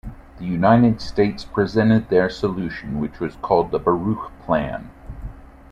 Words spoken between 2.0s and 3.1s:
their solution,